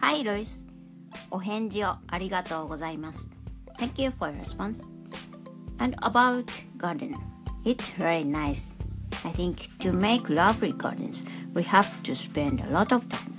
[0.00, 0.64] Hi, Lois.
[1.30, 3.28] お返事をありがとうございます。
[3.78, 4.82] Thank you for your response.
[5.78, 7.14] And about garden,
[7.64, 8.76] it's very nice.
[9.24, 13.34] I think to make lovely gardens, we have to spend a lot of time,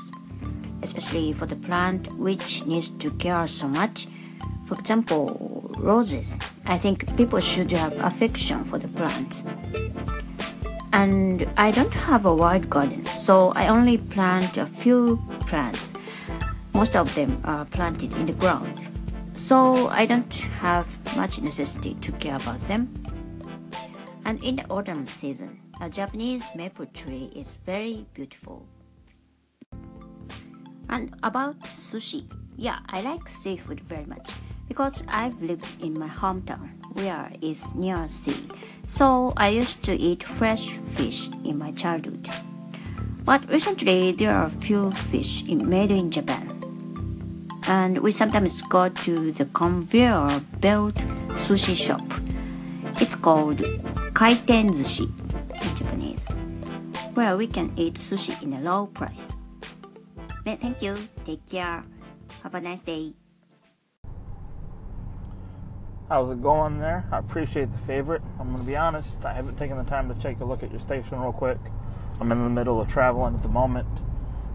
[0.81, 4.08] especially for the plant which needs to care so much.
[4.65, 6.40] For example, roses.
[6.65, 9.44] I think people should have affection for the plants.
[10.92, 15.94] And I don't have a wide garden, so I only plant a few plants.
[16.80, 18.73] most of them are planted in the ground,
[19.34, 20.33] so I don't
[20.65, 22.89] have much necessity to care about them.
[24.25, 28.65] And in the autumn season, a Japanese maple tree is very beautiful.
[30.89, 32.25] And about sushi,
[32.56, 34.31] yeah, I like seafood very much
[34.67, 38.48] because I've lived in my hometown where it's near sea.
[38.87, 42.27] So I used to eat fresh fish in my childhood.
[43.27, 46.59] But recently there are few fish made in Japan.
[47.70, 50.97] And we sometimes go to the conveyor belt
[51.47, 52.03] sushi shop.
[53.00, 53.58] It's called
[54.12, 56.27] kaiten sushi in Japanese,
[57.14, 59.30] where we can eat sushi in a low price.
[60.45, 60.98] Thank you.
[61.25, 61.84] Take care.
[62.42, 63.14] Have a nice day.
[66.08, 67.06] How's it going there?
[67.12, 68.23] I appreciate the favorite.
[68.41, 70.73] I'm going to be honest, I haven't taken the time to take a look at
[70.73, 71.58] your station real quick.
[72.20, 73.86] I'm in the middle of traveling at the moment.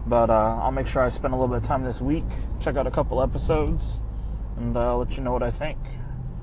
[0.06, 2.24] But uh, I'll make sure I spend a little bit of time this week,
[2.60, 4.00] check out a couple episodes,
[4.56, 5.78] and uh, let you know what I think.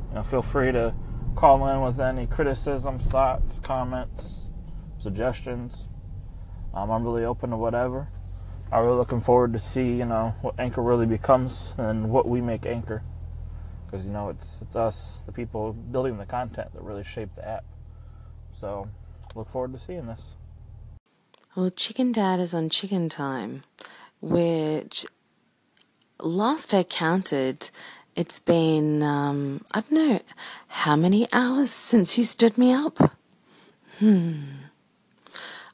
[0.10, 0.94] You know, feel free to
[1.36, 4.50] call in with any criticisms, thoughts, comments,
[4.98, 5.88] suggestions.
[6.74, 8.10] Um, I'm really open to whatever.
[8.72, 12.42] I'm really looking forward to see, you know, what Anchor really becomes and what we
[12.42, 13.04] make Anchor
[13.94, 17.48] because you know it's it's us, the people building the content, that really shape the
[17.48, 17.64] app.
[18.52, 18.90] So,
[19.36, 20.34] look forward to seeing this.
[21.56, 23.62] Well, Chicken Dad is on Chicken Time,
[24.22, 25.06] which
[26.20, 27.70] last I counted,
[28.16, 30.20] it's been, um, I don't know,
[30.68, 33.16] how many hours since you stood me up?
[34.00, 34.46] Hmm.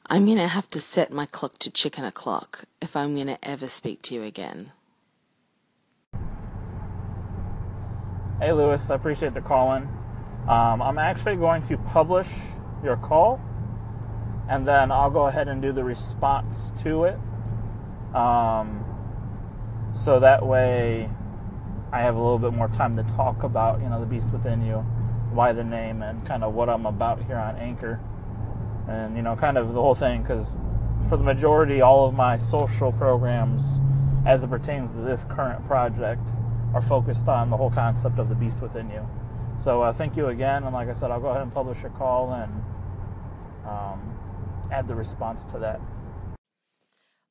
[0.04, 3.42] I'm going to have to set my clock to chicken o'clock if I'm going to
[3.42, 4.72] ever speak to you again.
[8.38, 9.88] Hey, Lewis, I appreciate the call in.
[10.46, 12.28] Um, I'm actually going to publish
[12.84, 13.40] your call,
[14.50, 17.18] and then I'll go ahead and do the response to it.
[18.14, 18.84] Um,
[19.94, 21.08] so that way,
[21.92, 24.66] I have a little bit more time to talk about, you know, the beast within
[24.66, 24.78] you,
[25.30, 28.00] why the name, and kind of what I'm about here on Anchor,
[28.88, 30.22] and you know, kind of the whole thing.
[30.22, 30.56] Because
[31.08, 33.80] for the majority, all of my social programs,
[34.26, 36.28] as it pertains to this current project,
[36.74, 39.08] are focused on the whole concept of the beast within you.
[39.60, 41.90] So uh, thank you again, and like I said, I'll go ahead and publish a
[41.90, 42.64] call and
[43.64, 44.19] um,
[44.70, 45.80] add the response to that.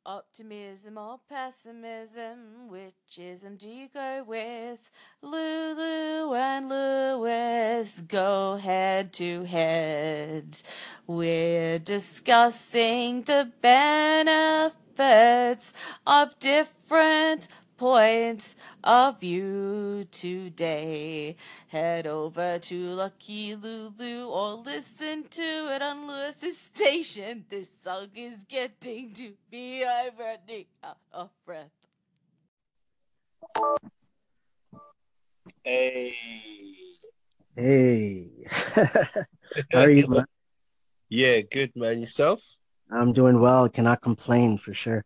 [0.05, 4.89] Optimism or pessimism, which ism do you go with?
[5.21, 10.61] Lulu and Lewis go head to head.
[11.05, 15.73] We're discussing the benefits
[16.07, 17.49] of different
[17.79, 21.37] points of view today.
[21.69, 27.45] Head over to Lucky Lulu or listen to it on Lewis's station.
[27.47, 31.71] This song is getting to be I'm running out of breath.
[35.63, 36.15] Hey.
[37.55, 38.29] Hey,
[39.71, 40.07] how are you?
[40.07, 40.25] Man?
[41.07, 42.01] Yeah, good man.
[42.01, 42.41] Yourself?
[42.91, 43.69] I'm doing well.
[43.69, 45.05] Cannot complain for sure.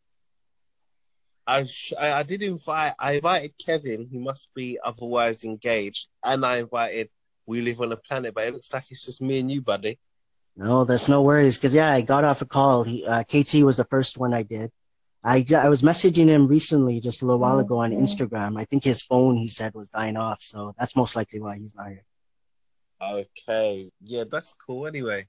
[1.45, 2.93] I, sh- I I did invite.
[2.99, 7.09] I invited Kevin, who must be otherwise engaged, and I invited.
[7.45, 9.99] We live on a planet, but it looks like it's just me and you, buddy.
[10.55, 11.57] No, there's no worries.
[11.57, 12.83] Cause yeah, I got off a call.
[12.83, 14.71] He, uh, KT was the first one I did.
[15.23, 18.59] I, I was messaging him recently, just a little while ago on Instagram.
[18.59, 20.41] I think his phone, he said, was dying off.
[20.41, 22.03] So that's most likely why he's not here.
[23.01, 24.85] Okay, yeah, that's cool.
[24.85, 25.27] Anyway,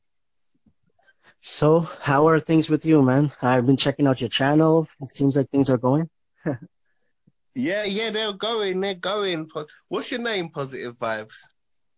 [1.40, 3.32] So how are things with you, man?
[3.42, 4.88] I've been checking out your channel.
[5.00, 6.08] It seems like things are going.
[7.54, 8.80] yeah, yeah, they're going.
[8.80, 9.48] They're going.
[9.88, 10.48] What's your name?
[10.48, 11.36] Positive vibes.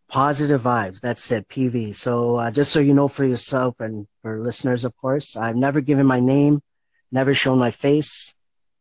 [0.08, 1.00] Positive vibes.
[1.00, 1.49] That's it.
[1.49, 1.94] PV.
[1.94, 5.81] So uh, just so you know for yourself and for listeners, of course, I've never
[5.81, 6.61] given my name,
[7.11, 8.34] never shown my face.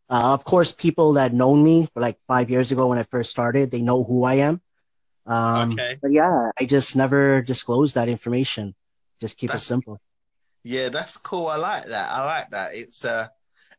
[0.09, 3.31] Uh, of course, people that know me for like five years ago when I first
[3.31, 4.61] started, they know who I am.
[5.25, 5.97] Um, Okay.
[6.01, 8.75] But yeah, I just never disclosed that information.
[9.19, 9.99] Just keep That's- it simple.
[10.65, 11.45] Yeah, that's cool.
[11.45, 12.11] I like that.
[12.11, 12.73] I like that.
[12.73, 13.29] It's a,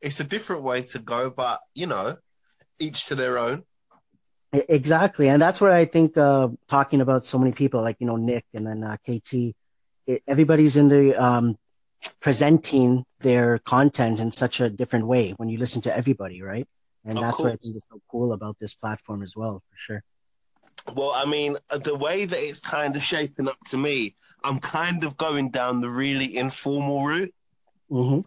[0.01, 2.17] it's a different way to go, but you know,
[2.79, 3.65] each to their own.
[4.53, 8.15] Exactly, and that's where I think uh, talking about so many people like you know
[8.15, 9.53] Nick and then uh, KT,
[10.07, 11.57] it, everybody's in the um,
[12.21, 16.69] presenting their content in such a different way when you listen to everybody, right?
[17.05, 19.77] And Of that's what I think is so cool about this platform as well, for
[19.77, 20.05] sure.
[20.95, 24.15] Well, I mean, the way that it's kind of shaping up to me,
[24.47, 27.35] I'm kind of going down the really informal route
[27.91, 28.21] hmm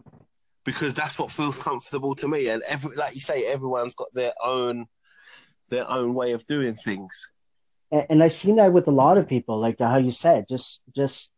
[0.64, 2.48] because that's what feels comfortable to me.
[2.48, 4.86] And every, like you say, everyone's got their own
[5.70, 7.28] their own way of doing things.
[7.92, 10.82] And, and I've seen that with a lot of people, like how you said, just
[10.94, 11.32] just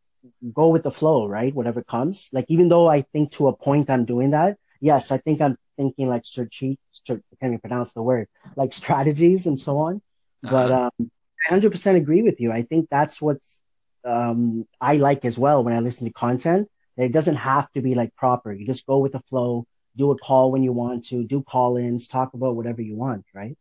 [0.53, 1.55] go with the flow, right?
[1.55, 2.29] Whatever comes.
[2.33, 5.57] Like even though I think to a point I'm doing that, yes, I think I'm
[5.77, 10.03] thinking like strate- str- I can't even pronounce the word, like strategies and so on.
[10.43, 10.91] But Uh-huh.
[11.01, 11.11] um,
[11.49, 12.53] I 100% agree with you.
[12.53, 13.62] I think that's what's
[14.05, 16.69] um, I like as well when I listen to content.
[16.97, 18.53] That it doesn't have to be like proper.
[18.53, 19.67] You just go with the flow,
[19.97, 23.57] do a call when you want to, do call-ins, talk about whatever you want, right?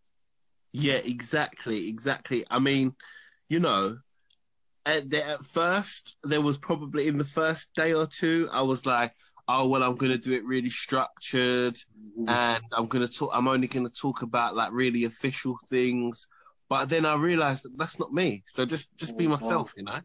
[0.74, 2.46] Yeah, exactly, exactly.
[2.50, 2.94] I mean,
[3.48, 4.00] you know,
[4.86, 8.86] at, the, at first there was probably in the first day or two, I was
[8.86, 9.14] like,
[9.48, 11.78] "Oh well, I'm going to do it really structured,
[12.28, 13.32] and I'm going to talk.
[13.34, 16.28] I'm only going to talk about like really official things."
[16.70, 18.44] But then I realized that that's not me.
[18.48, 20.00] So just just be myself, you know.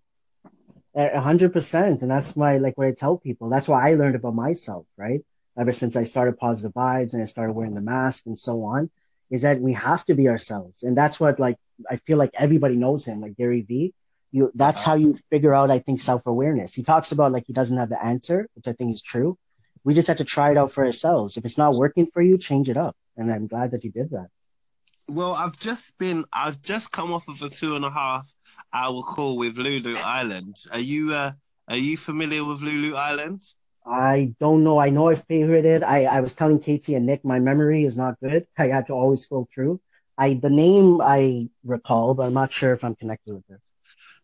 [0.97, 2.03] Hundred percent.
[2.03, 3.51] And that's my, like what I tell people.
[3.51, 5.21] That's why I learned about myself, right?
[5.59, 8.91] Ever since I started positive vibes and I started wearing the mask and so on,
[9.31, 10.83] is that we have to be ourselves.
[10.83, 11.59] And that's what, like,
[11.91, 13.93] I feel like everybody knows him, like Gary Vee.
[14.33, 16.75] You, that's how you figure out, I think, self awareness.
[16.75, 19.39] He talks about like he doesn't have the answer, which I think is true.
[19.85, 21.37] We just have to try it out for ourselves.
[21.37, 22.97] If it's not working for you, change it up.
[23.17, 24.29] And I'm glad that you did that.
[25.09, 28.27] Well, I've just been, I've just come off of a two and a half
[28.73, 30.57] hour call with Lulu Island.
[30.73, 31.33] Are you, uh,
[31.69, 33.43] are you familiar with Lulu Island?
[33.87, 34.79] I don't know.
[34.79, 35.85] I know I favorited.
[35.85, 38.47] I, I was telling Katie and Nick, my memory is not good.
[38.59, 39.81] I had to always go through.
[40.19, 43.61] I the name I recall, but I'm not sure if I'm connected with her.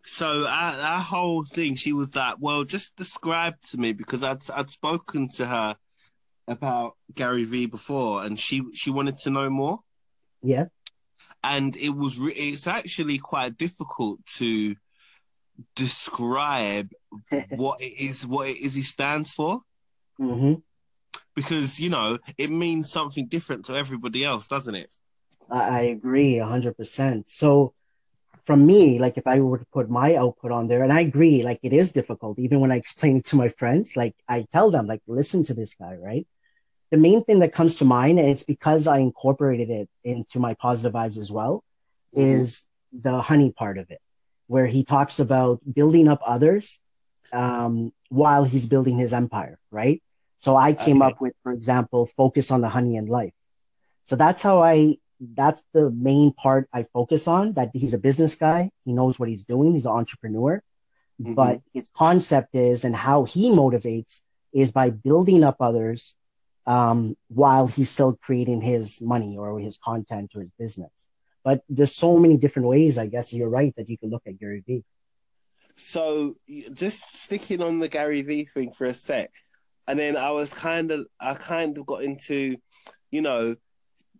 [0.04, 4.48] So our, our whole thing, she was like, "Well, just describe to me because I'd
[4.50, 5.76] I'd spoken to her
[6.48, 9.80] about Gary Vee before, and she she wanted to know more,
[10.42, 10.66] Yeah.
[11.44, 14.74] And it was re- it's actually quite difficult to
[15.76, 16.90] describe
[17.48, 19.62] what it is what it is he stands for
[20.18, 20.54] hmm
[21.34, 24.92] because you know it means something different to everybody else, doesn't it?
[25.50, 27.28] I, I agree a hundred percent.
[27.28, 27.74] So
[28.46, 31.42] from me, like if I were to put my output on there, and I agree,
[31.42, 34.70] like it is difficult, even when I explain it to my friends, like I tell
[34.70, 36.26] them, like, listen to this guy, right?
[36.92, 40.52] The main thing that comes to mind, and it's because I incorporated it into my
[40.54, 41.64] positive vibes as well,
[42.12, 44.00] is the honey part of it,
[44.46, 46.78] where he talks about building up others
[47.32, 50.02] um, while he's building his empire, right?
[50.36, 51.08] So I came Okay.
[51.12, 53.32] up with, for example, focus on the honey and life.
[54.04, 58.34] So that's how I, that's the main part I focus on, that he's a business
[58.34, 58.70] guy.
[58.84, 59.72] He knows what he's doing.
[59.72, 60.62] He's an entrepreneur.
[61.22, 61.34] Mhm.
[61.34, 64.20] But his concept is, and how he motivates
[64.52, 66.16] is by building up others
[66.66, 71.10] um, while he's still creating his money or his content or his business.
[71.44, 74.38] But there's so many different ways, I guess you're right, that you can look at
[74.38, 74.84] Gary Vee.
[75.76, 76.36] So
[76.72, 79.30] just sticking on the Gary Vee thing for a sec,
[79.88, 82.56] and then I was kind of I kind of got into,
[83.10, 83.56] you know,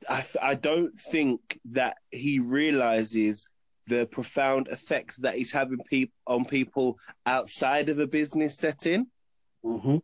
[0.09, 3.47] I, I don't think that he realizes
[3.87, 9.07] the profound effect that he's having peop- on people outside of a business setting.
[9.63, 9.99] hmm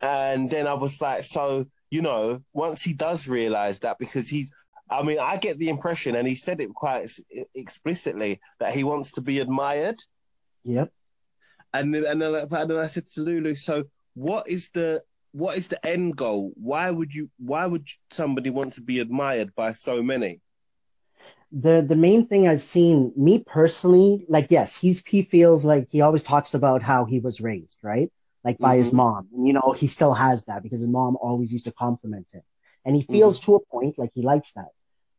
[0.00, 4.50] And then I was like, so, you know, once he does realize that, because he's,
[4.88, 7.10] I mean, I get the impression, and he said it quite
[7.54, 10.00] explicitly, that he wants to be admired.
[10.64, 10.92] Yep.
[11.72, 15.02] And then, and then, I- and then I said to Lulu, so what is the,
[15.32, 16.52] what is the end goal?
[16.56, 20.40] Why would you, why would somebody want to be admired by so many?
[21.52, 26.00] the the main thing I've seen, me personally, like yes, he's he feels like he
[26.00, 28.10] always talks about how he was raised, right?
[28.42, 28.94] Like by his Mhm.
[28.94, 29.28] mom.
[29.34, 32.42] And, you know, he still has that because his mom always used to compliment him.
[32.84, 33.52] And he feels mm-hmm.
[33.52, 34.70] to a point like he likes that.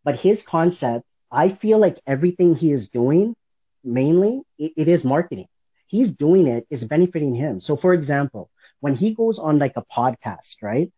[0.03, 3.35] But his concept, I feel like everything he is doing,
[3.83, 5.47] mainly, it, it is marketing.
[5.87, 7.61] He's doing it is benefiting him.
[7.61, 8.49] So for example,
[8.79, 10.91] when he goes on like a podcast, right?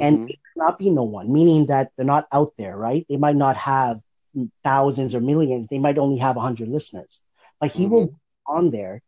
[0.00, 0.28] and mm-hmm.
[0.28, 3.06] it not be no one, meaning that they're not out there, right?
[3.08, 4.00] They might not have
[4.62, 5.68] thousands or millions.
[5.68, 7.20] They might only have a hundred listeners,
[7.60, 7.92] but he mm-hmm.
[7.92, 9.02] will on there,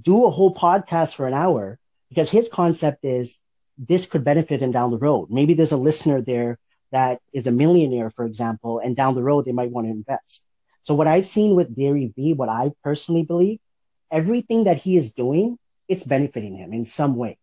[0.00, 1.78] do a whole podcast for an hour
[2.08, 3.40] because his concept is
[3.78, 5.28] this could benefit him down the road.
[5.30, 6.58] Maybe there's a listener there
[6.90, 10.46] that is a millionaire, for example, and down the road they might want to invest.
[10.82, 13.60] So what I've seen with Gary Vee, what I personally believe,
[14.10, 17.38] everything that he is doing, it's benefiting him in some way.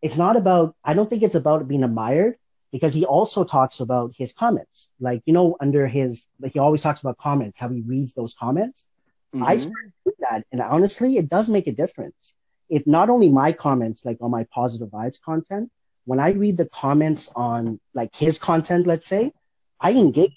[0.00, 2.36] It's not about, I don't think it's about being admired
[2.72, 4.90] because he also talks about his comments.
[4.98, 8.34] Like, you know, under his, like he always talks about comments, how he reads those
[8.34, 8.90] comments.
[9.34, 9.60] I mm-hmm.
[9.60, 10.46] started that.
[10.52, 12.34] And honestly, it does make a difference.
[12.68, 15.70] If not only my comments, like on my positive vibes content,
[16.04, 19.32] when I read the comments on like his content, let's say,
[19.80, 20.32] I engage.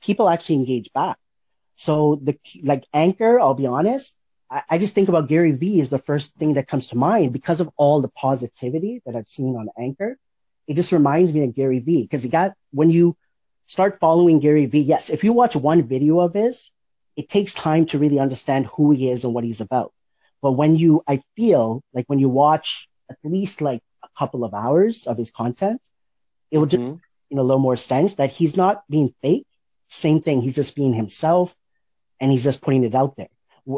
[0.00, 1.16] People actually engage back.
[1.76, 4.16] So the like anchor, I'll be honest,
[4.50, 7.32] I, I just think about Gary Vee is the first thing that comes to mind
[7.32, 10.18] because of all the positivity that I've seen on Anchor.
[10.66, 13.16] It just reminds me of Gary Vee because he got when you
[13.66, 14.80] start following Gary Vee.
[14.80, 16.72] Yes, if you watch one video of his,
[17.16, 19.92] it takes time to really understand who he is and what he's about.
[20.42, 24.54] But when you, I feel like when you watch at least like a couple of
[24.54, 25.80] hours of his content,
[26.50, 27.00] it will just Mhm.
[27.30, 29.46] in a little more sense that he's not being fake.
[29.88, 30.40] Same thing.
[30.40, 31.56] He's just being himself
[32.20, 33.28] and he's just putting it out there.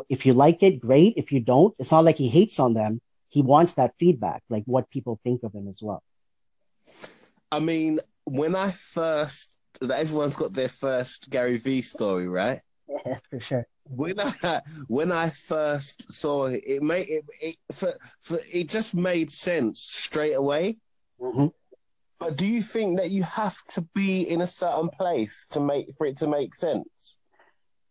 [0.08, 1.14] If you like it, great.
[1.16, 3.00] If you don't, it's not like he hates on them.
[3.30, 6.02] He wants that feedback, like what people think of him as well.
[7.50, 12.60] I mean, when I first, everyone's got their first Gary Vee story, right?
[13.06, 13.66] Yeah, for sure.
[13.90, 18.94] When I when I first saw it, it made it, it for, for it just
[18.94, 20.78] made sense straight away.
[21.18, 21.48] hmm
[22.18, 25.94] But do you think that you have to be in a certain place to make
[25.96, 27.18] for it to make sense?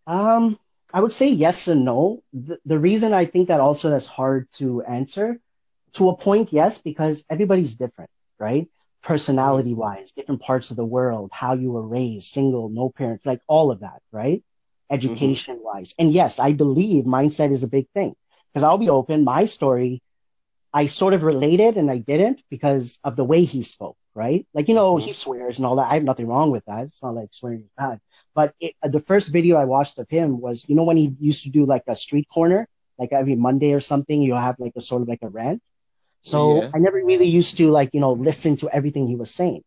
[0.08, 0.58] Um,
[0.94, 2.24] I would say yes and no.
[2.34, 5.40] The, the reason I think that also that's hard to answer
[5.94, 8.68] to a point, yes, because everybody's different, right?
[9.02, 13.42] Personality wise, different parts of the world, how you were raised, single, no parents, like
[13.48, 14.44] all of that, right?
[14.92, 15.14] Mm-hmm.
[15.14, 15.94] Education wise.
[16.00, 18.16] And yes, I believe mindset is a big thing
[18.52, 19.24] because I'll be open.
[19.24, 20.02] My story,
[20.74, 24.46] I sort of related and I didn't because of the way he spoke, right?
[24.54, 25.14] Like, you know, he mm-hmm.
[25.14, 25.90] swears and all that.
[25.92, 26.86] I have nothing wrong with that.
[26.86, 28.00] It's not like swearing is bad.
[28.34, 31.16] But it, uh, the first video I watched of him was, you know, when he
[31.20, 32.68] used to do like a street corner,
[32.98, 35.62] like every Monday or something, you'll have like a sort of like a rant.
[36.22, 36.72] So Yeah.
[36.74, 39.64] I never really used to like, you know, listen to everything he was saying.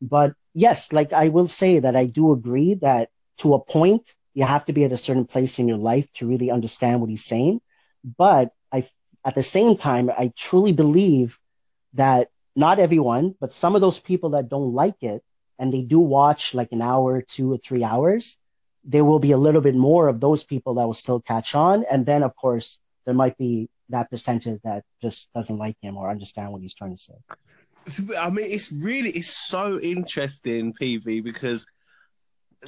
[0.00, 4.44] But yes, like I will say that I do agree that to a point, you
[4.44, 7.24] have to be at a certain place in your life to really understand what he's
[7.24, 7.58] saying.
[8.04, 8.86] But I,
[9.24, 11.38] at the same time, I truly believe
[11.94, 15.24] that not everyone, but some of those people that don't like it
[15.58, 18.38] and they do watch like an hour, two or three hours,
[18.84, 21.86] there will be a little bit more of those people that will still catch on.
[21.90, 26.10] And then, of course, there might be that percentage that just doesn't like him or
[26.10, 28.14] understand what he's trying to say.
[28.18, 31.66] I mean, it's really it's so interesting, PV, because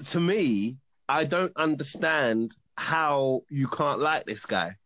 [0.07, 4.77] to me, I don't understand how you can't like this guy.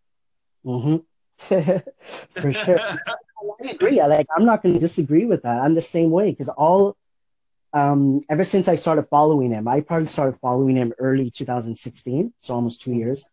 [0.65, 0.97] hmm
[1.39, 2.81] For sure.
[3.61, 4.01] I agree.
[4.01, 4.27] I like.
[4.37, 5.61] I'm not going to disagree with that.
[5.61, 6.97] I'm the same way because all,
[7.73, 12.55] um, ever since I started following him, I probably started following him early 2016, so
[12.55, 13.29] almost two years.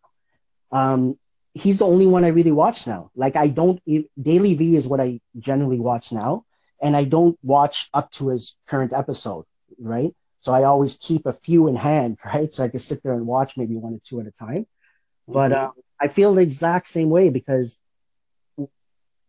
[0.72, 1.17] Um,
[1.53, 3.12] he's the only one I really watch now.
[3.15, 6.46] Like I don't DailyVee is what I generally watch now,
[6.81, 9.46] and I don't watch up to his current episode,
[9.79, 10.13] right?
[10.41, 12.51] So I always keep a few in hand, right?
[12.53, 14.65] So I can sit there and watch maybe one or two at a time.
[15.27, 17.79] But um, I feel the exact same way because,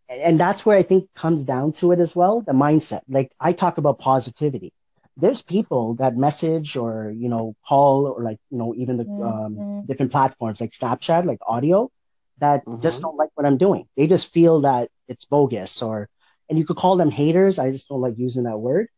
[0.09, 3.03] and that's where I think comes down to it as well, the mindset.
[3.09, 4.73] Like I talk about positivity.
[5.17, 9.65] There's people that message or you know call or like you know even the um,
[9.87, 11.91] different platforms like Snapchat, like audio,
[12.39, 13.03] that just Mhm.
[13.03, 13.87] don't like what I'm doing.
[13.97, 16.09] They just feel that it's bogus or,
[16.49, 17.59] and you could call them haters.
[17.59, 18.89] I just don't like using that word.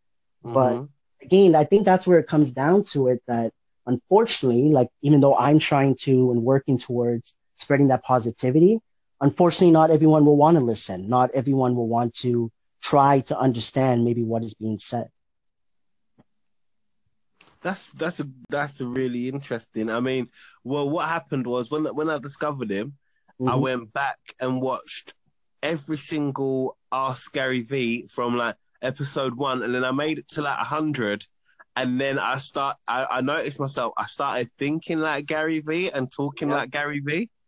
[0.43, 0.92] But Mhm.
[1.23, 3.53] Again, I think that's where it comes down to it that
[3.87, 8.81] unfortunately, like even though I'm trying to and working towards spreading that positivity,
[9.21, 11.09] unfortunately, not everyone will want to listen.
[11.09, 12.51] Not everyone will want to
[12.83, 15.09] try to understand maybe what is being said.
[17.63, 19.89] That's that's a that's a really interesting.
[19.91, 20.29] I mean,
[20.65, 22.95] well, what happened was when when I discovered him,
[23.47, 23.57] I Mhm.
[23.57, 25.15] went back and watched
[25.63, 30.43] every single Ask Gary Vee from like episode one, and then I made it to
[30.43, 31.27] like hundred,
[31.77, 32.77] and then I start.
[32.87, 33.93] I, I noticed myself.
[33.97, 36.57] I started thinking like Gary Vee and talking Yeah.
[36.57, 37.31] like Gary Vee.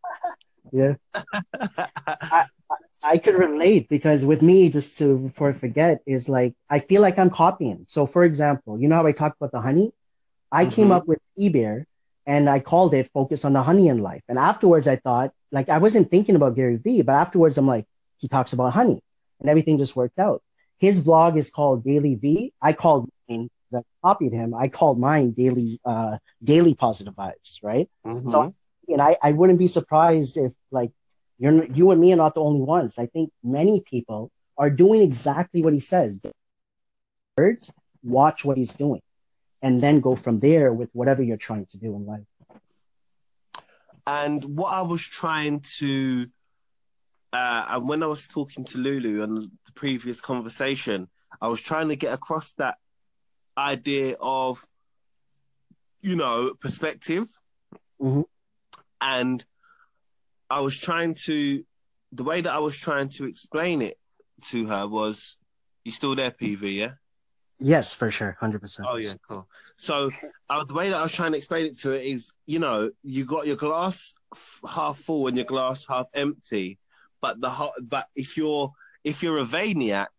[0.73, 0.95] Yeah.
[1.61, 2.47] I
[3.05, 7.03] I could relate because with me, just to before I forget, is like I feel
[7.03, 7.85] like I'm copying.
[7.89, 9.93] So, for example, you know how I talked about the honey?
[10.51, 10.97] I came Mhm.
[10.97, 11.85] up with eBear
[12.27, 14.23] and I called it Focus on the Honey in Life.
[14.29, 17.87] And afterwards, I thought, like, I wasn't thinking about Gary Vee, but afterwards, I'm like,
[18.19, 19.01] he talks about honey
[19.41, 20.43] and everything just worked out.
[20.79, 22.53] His blog is called DailyVee.
[22.61, 24.55] I called mine, I copied him.
[24.55, 27.89] I called mine Daily, uh, Daily Positive Vibes, right?
[28.07, 28.31] Mhm.
[28.31, 28.55] So
[28.89, 30.93] and I, I wouldn't be surprised if like
[31.39, 32.99] you're you and me are not the only ones.
[32.99, 36.21] I think many people are doing exactly what he says.
[37.37, 39.01] Words, watch what he's doing,
[39.63, 42.27] and then go from there with whatever you're trying to do in life.
[44.07, 46.27] And what I was trying to,
[47.35, 49.35] uh, and when I was talking to Lulu on
[49.67, 51.09] the previous conversation,
[51.41, 52.77] I was trying to get across that
[53.59, 54.65] idea of,
[56.01, 57.27] you know, perspective.
[58.01, 58.25] Mhm.
[59.01, 59.45] And
[60.49, 61.65] I was trying to,
[62.13, 63.99] the way that I was trying to explain it
[64.51, 65.37] to her was,
[65.85, 66.93] you still there, PV, yeah?
[67.59, 68.89] Yes, for sure, hundred percent.
[68.91, 69.49] Oh yeah, cool.
[69.77, 70.11] So
[70.51, 72.91] uh, the way that I was trying to explain it to it is, you know,
[73.03, 76.79] you got your glass f- half full and your glass half empty,
[77.25, 77.51] but the
[77.95, 78.67] but if you're
[79.11, 80.13] if you're a Vayniac,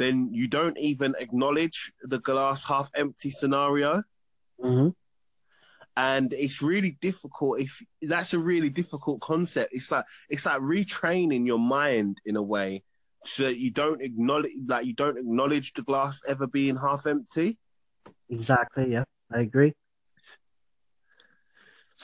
[0.00, 1.78] then you don't even acknowledge
[2.12, 3.90] the glass half empty scenario.
[4.62, 4.88] hmm
[5.94, 7.72] and it's really difficult if
[8.12, 12.70] that's a really difficult concept it's like it's like retraining your mind in a way
[13.32, 17.48] so that you don't acknowledge like you don't acknowledge the glass ever being half empty
[18.38, 18.86] Exactly.
[18.96, 19.04] Yeah,
[19.36, 19.72] I agree.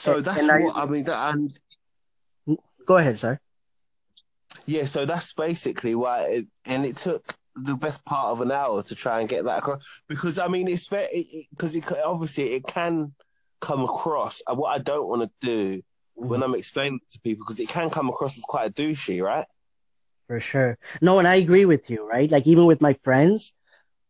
[0.04, 1.48] so And- that's and I- what i mean that, and
[2.90, 3.34] Go ahead, sir.
[4.66, 8.82] Yeah so that's basically why it, and it took the best part of an hour
[8.82, 12.52] to try and get that across because i mean it's very because it, it, obviously
[12.52, 13.12] it can
[13.60, 15.82] come across and what i don't want to do
[16.14, 19.22] when i'm explaining it to people because it can come across as quite a douchey
[19.22, 19.46] right
[20.28, 20.76] For sure.
[21.00, 22.30] No, and I agree with you, right?
[22.30, 23.54] Like even with my friends,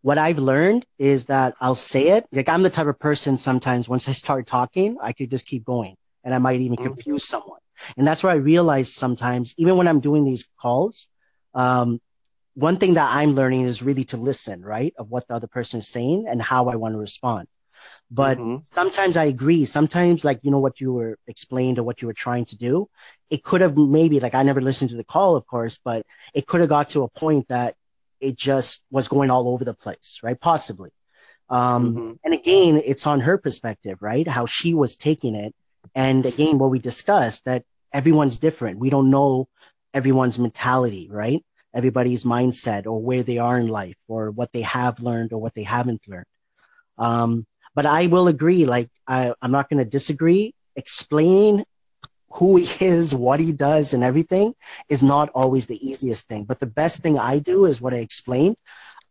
[0.02, 2.26] what I've learned is that I'll say it.
[2.33, 5.64] Like I'm the type of person sometimes once I start talking, I could just keep
[5.64, 6.83] going and I might even Mhm.
[6.83, 7.61] confuse someone.
[7.97, 11.08] And that's where I realize sometimes, even when I'm doing these calls,
[11.54, 12.00] um,
[12.54, 14.92] one thing that I'm learning is really to listen, right?
[14.99, 17.47] Of what the other person is saying and how I want to respond.
[18.11, 18.66] But Mhm.
[18.66, 19.64] sometimes I agree.
[19.64, 22.88] Sometimes, like, you know, what you were explained or what you were trying to do,
[23.30, 26.04] it could have maybe, like, I never listened to the call, of course, but
[26.35, 27.76] it could have got to a point that
[28.20, 30.40] it just was going all over the place, right?
[30.40, 30.90] Possibly.
[31.49, 32.18] Um, Mhm.
[32.25, 34.26] And again, it's on her perspective, right?
[34.26, 35.54] How she was taking it.
[35.95, 38.78] And again, what we discussed that everyone's different.
[38.78, 39.49] We don't know
[39.95, 41.45] everyone's mentality, right?
[41.75, 45.54] Everybody's mindset or where they are in life or what they have learned or what
[45.54, 46.26] they haven't learned.
[46.99, 50.54] Um, but I will agree, like, I, I'm not going to disagree.
[50.76, 51.64] Explaining
[52.30, 54.54] who he is, what he does, and everything
[54.88, 56.45] is not always the easiest thing.
[56.45, 58.57] But the best thing I do is what I explained.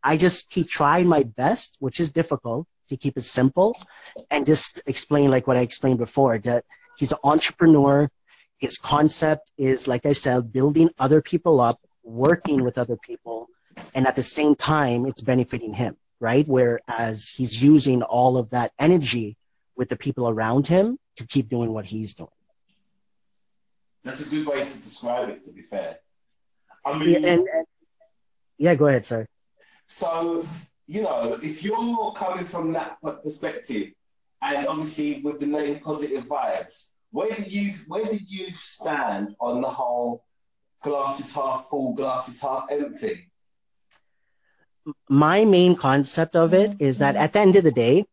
[0.03, 3.77] I just keep trying my best, which is difficult, to keep it simple
[4.31, 6.65] and just explain like what I explained before that
[6.97, 8.09] he's an entrepreneur.
[8.57, 13.47] His concept is, like I said, building other people up, working with other people,
[13.93, 16.47] and at the same time, it's benefiting him, right?
[16.47, 19.37] Whereas he's using all of that energy
[19.75, 22.29] with the people around him to keep doing what he's doing.
[24.03, 25.99] That's a good way to describe it, to be fair.
[26.85, 27.65] I Yeah, mean, and, and
[28.57, 29.27] yeah, go ahead, sir.
[29.87, 30.41] so,
[30.87, 33.91] you know, if you're coming from that perspective,
[34.41, 39.61] and obviously with the name Positive Vibes, where do you where do you stand on
[39.61, 40.23] the whole
[40.81, 43.27] glass is half full, glass is half empty?
[45.09, 48.05] my main concept of it is that at the end of the day,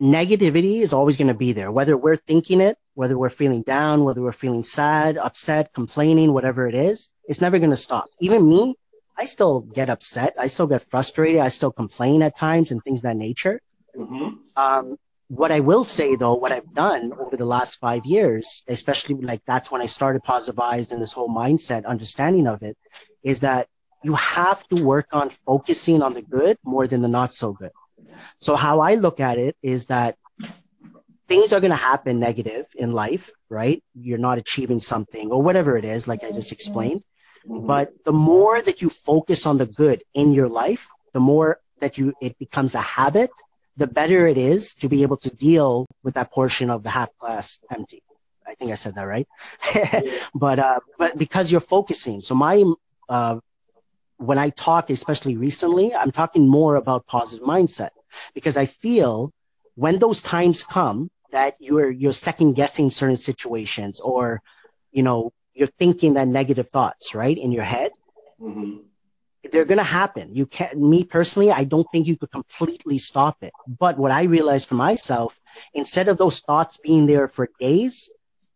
[0.00, 4.04] negativity is always going to be there, whether we're thinking it, whether we're feeling down,
[4.04, 8.06] whether we're feeling sad, upset, complaining, whatever it is, it's never going to stop.
[8.20, 8.76] Even me,
[9.18, 10.34] I still get upset.
[10.38, 11.40] I still get frustrated.
[11.40, 13.60] I still complain at times and things that nature.
[13.96, 14.28] Mm-hmm.
[14.56, 19.16] Um, what I will say though, what I've done over the last five years, especially
[19.16, 22.78] like that's when I started Positive Vibes and this whole mindset understanding of it,
[23.22, 23.66] is that
[24.04, 27.72] you have to work on focusing on the good more than the not so good.
[28.38, 30.16] So how I look at it is that
[31.26, 33.82] things are going to happen negative in life, right?
[33.94, 37.02] You're not achieving something or whatever it is, like I just explained.
[37.48, 41.96] But the more that you focus on the good in your life, the more that
[41.96, 43.30] you it becomes a habit,
[43.76, 47.08] the better it is to be able to deal with that portion of the half
[47.18, 48.02] glass empty.
[48.46, 49.26] I think I said that right.
[50.34, 52.64] but uh, but because you're focusing, so my
[53.08, 53.38] uh,
[54.18, 57.90] when I talk, especially recently, I'm talking more about positive mindset
[58.34, 59.32] because I feel
[59.74, 64.42] when those times come that you're you're second guessing certain situations or
[64.92, 67.92] you know you're thinking that negative thoughts right in your head
[68.40, 68.76] Mm-hmm.
[69.52, 73.36] they're going to happen you can't me personally i don't think you could completely stop
[73.42, 75.40] it but what i realized for myself
[75.74, 78.10] instead of those thoughts being there for days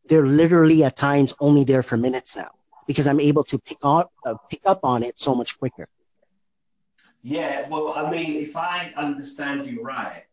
[0.09, 2.51] they're literally at times only there for minutes now
[2.87, 5.89] because i'm able to pick up uh, pick up on it so much quicker
[7.23, 10.25] Yeah, well, I mean, if I understand you right,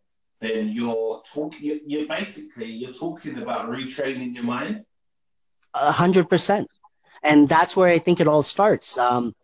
[0.41, 1.81] then you're talking.
[1.85, 4.85] You're basically you're talking about retraining your mind.
[5.79, 6.67] A hundred percent.
[7.23, 8.97] And that's where I think it all starts.
[8.97, 9.35] Um,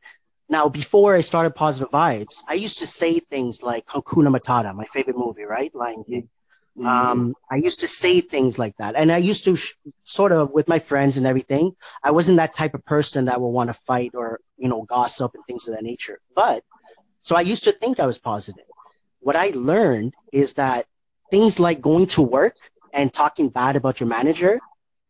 [0.48, 4.86] now, before I started Positive Vibes, I used to say things like Hakuna Matata, my
[4.86, 5.74] favorite movie, right?
[5.74, 6.30] Lion King.
[6.78, 6.88] Mm-hmm.
[6.88, 8.96] Um, I used to say things like that.
[8.96, 11.76] And I used to sh- sort of with my friends and everything.
[12.04, 15.34] I wasn't that type of person that would want to fight or, you know, gossip
[15.34, 16.20] and things of that nature.
[16.36, 16.64] But
[17.22, 18.66] so I used to think I was positive.
[19.22, 20.86] What I learned is that
[21.32, 22.56] things like going to work
[22.94, 24.60] and talking bad about your manager,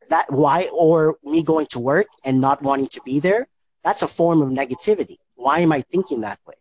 [0.10, 3.48] that why, or me going to work and not wanting to be there,
[3.84, 5.18] that's a form of negativity.
[5.36, 6.56] Why am I thinking that way?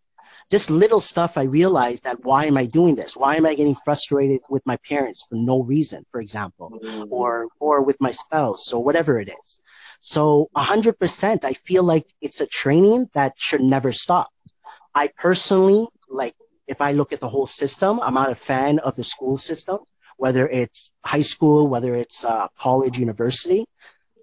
[0.50, 3.16] just little stuff I realized that why am I doing this?
[3.16, 7.08] Why am I getting frustrated with my parents for no reason, for example, mm.
[7.10, 9.60] or or with my spouse or whatever it is.
[10.00, 14.28] So 100% I feel like it's a training that should never stop.
[14.94, 16.34] I personally like
[16.66, 19.78] if I look at the whole system, I'm not a fan of the school system,
[20.16, 23.64] whether it's high school, whether it's uh, college, university.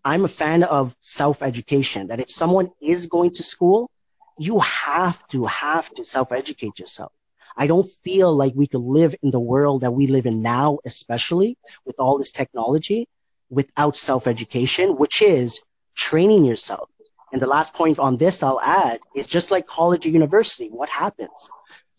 [0.04, 3.90] I'm a fan of self education, that if someone is going to school,
[4.38, 7.12] you have to, have to self educate yourself.
[7.58, 10.80] I don't feel like we could live in the world that we live in now,
[10.86, 13.08] especially with all this technology,
[13.50, 15.62] without self education, which is
[15.96, 16.90] training yourself.
[17.32, 20.90] And the last point on this I'll add is just like college or university, what
[20.90, 21.50] happens?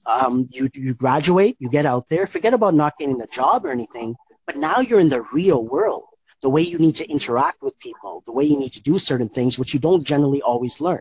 [0.06, 3.70] Um, you, you graduate, you get out there, forget about not getting a job or
[3.70, 6.04] anything, but now you're in the real world.
[6.42, 9.28] The way you need to interact with people, the way you need to do certain
[9.28, 11.00] things, which you don't generally always learn.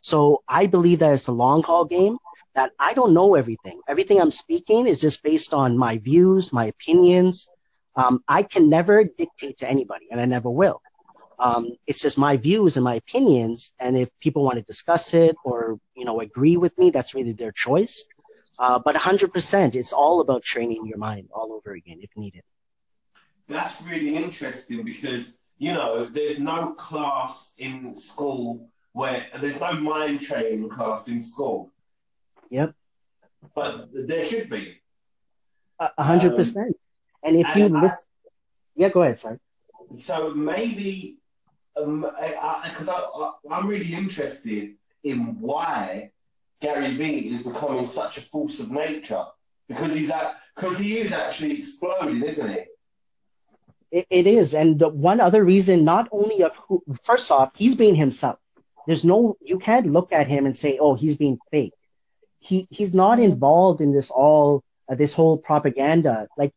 [0.00, 2.18] So I believe that it's a long haul game
[2.54, 3.80] that I don't know everything.
[3.88, 7.48] Everything I'm speaking is just based on my views, my opinions.
[7.96, 10.82] Um, I can never dictate to anybody, and I never will.
[11.38, 15.34] Um, it's just my views and my opinions, and if people want to discuss it
[15.44, 18.04] or you know agree with me, that's really their choice.
[18.62, 22.44] Uh, but 100%, it's all about training your mind all over again if needed.
[23.48, 30.20] That's really interesting because you know there's no class in school where there's no mind
[30.20, 31.72] training class in school.
[32.50, 32.72] Yep.
[33.52, 34.78] But there should be.
[35.80, 36.76] A hundred percent.
[37.24, 38.08] And if you listen,
[38.76, 39.40] yeah, go ahead, sorry.
[39.98, 41.18] So maybe,
[41.74, 46.11] because um, I, I, I, am really interested in why
[46.62, 49.24] Gary Vee is becoming such a force of nature
[49.68, 52.50] because he's at because he is actually exploding, isn't?
[53.90, 57.94] It, it is, and one other reason, not only of who, first off, he's being
[57.94, 58.38] himself.
[58.86, 61.74] There's no, you can't look at him and say, oh, he's being fake.
[62.38, 66.28] He he's not involved in this all uh, this whole propaganda.
[66.36, 66.52] Like,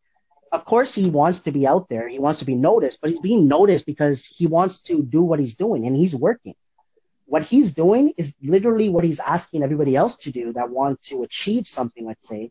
[0.52, 2.08] of course, he wants to be out there.
[2.08, 5.40] He wants to be noticed, but he's being noticed because he wants to do what
[5.40, 6.54] he's doing, and he's working.
[7.26, 11.24] What he's doing is literally what he's asking everybody else to do that want to
[11.24, 12.06] achieve something.
[12.06, 12.50] Let's say,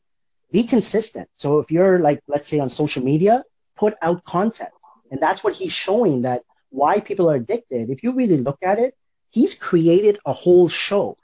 [0.51, 1.29] be consistent.
[1.37, 3.43] So if you're like, let's say, on social media,
[3.77, 4.69] put out content,
[5.11, 7.89] and that's what he's showing that why people are addicted.
[7.89, 8.95] If you really look at it,
[9.29, 11.17] he's created a whole show.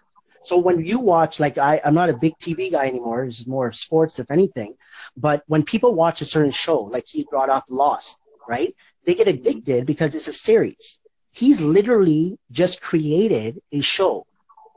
[0.43, 3.25] So when you watch, like I, I'm not a big TV guy anymore.
[3.25, 4.75] It's more sports, if anything.
[5.15, 8.73] But when people watch a certain show, like he brought up Lost, right?
[9.05, 11.00] They get addicted because it's a series.
[11.33, 14.25] He's literally just created a show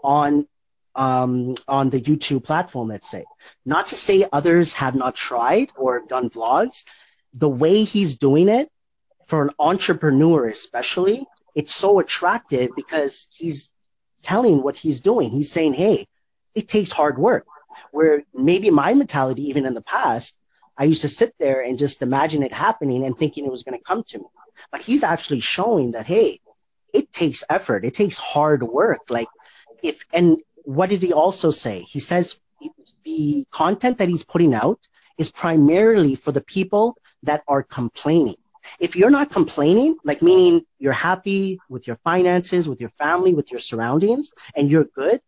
[0.02, 0.46] on
[0.94, 3.24] um, on the YouTube platform, let's say.
[3.64, 6.84] Not to say others have not tried or done vlogs.
[7.32, 8.70] The way he's doing it
[9.26, 13.72] for an entrepreneur, especially, it's so attractive because he's
[14.22, 15.30] telling what he's doing.
[15.30, 16.06] He's saying, hey,
[16.54, 17.46] it takes hard work.
[17.90, 20.36] Where maybe my mentality, even in the past,
[20.76, 23.78] I used to sit there and just imagine it happening and thinking it was going
[23.78, 24.24] to come to me.
[24.70, 26.40] But he's actually showing that, hey,
[26.94, 29.02] it takes effort, it takes hard work.
[29.10, 29.28] Like,
[29.82, 31.82] if, and what does he also say?
[31.82, 32.38] He says
[33.04, 38.36] the content that he's putting out is primarily for the people that are complaining.
[38.80, 43.50] If you're not complaining, like meaning you're happy with your finances, with your family, with
[43.50, 45.20] your surroundings, and you're good,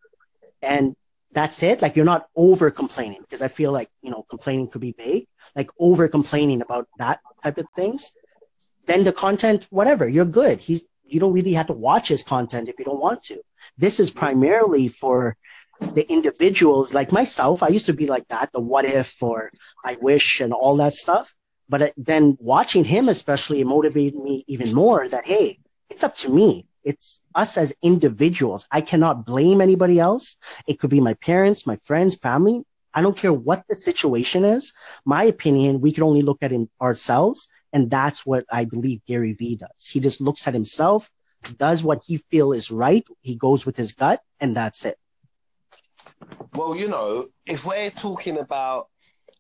[0.63, 0.97] and
[1.33, 4.81] that's it, like you're not over complaining, because I feel like, you know, complaining could
[4.81, 8.13] be vague, like over complaining about that type of things,
[8.87, 10.61] then the content, whatever, you're good.
[10.61, 13.41] He's, you don't really have to watch his content if you don't want to.
[13.79, 15.37] This is primarily for
[15.95, 17.63] the individuals like myself.
[17.63, 19.51] I used to be like that, the what if or
[19.85, 21.35] I wish and all that stuff.
[21.69, 25.59] But uh, then watching him, especially, motivated me even more that, hey,
[25.91, 26.67] it's up to me.
[26.85, 28.69] It's us as individuals.
[28.71, 30.37] I cannot blame anybody else.
[30.69, 32.65] It could be my parents, my friends, family.
[32.95, 34.73] I don't care what the situation is.
[35.05, 37.49] My opinion, we can only look at ourselves.
[37.77, 39.87] And that's what I believe Gary Vee does.
[39.87, 41.11] He just looks at himself,
[41.59, 43.05] does what he feel is right.
[43.21, 44.99] He goes with his gut and that's it.
[46.55, 48.89] Well, you know, if we're talking about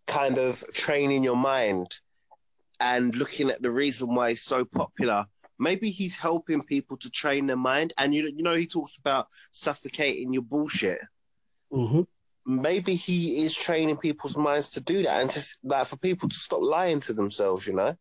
[0.06, 1.88] kind of training your mind,
[2.80, 5.26] and looking at the reason why he's so popular.
[5.58, 7.94] Maybe he's helping people to train their mind.
[7.96, 11.00] And you, you know, he talks about suffocating your bullshit.
[11.72, 12.02] Mm-hmm.
[12.44, 16.36] Maybe he is training people's minds to do that and just like for people to
[16.36, 17.96] stop lying to themselves, you know?